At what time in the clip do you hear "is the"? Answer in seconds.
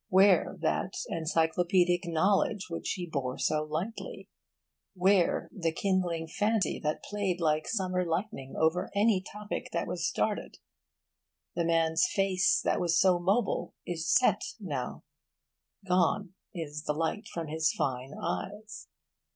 16.51-16.93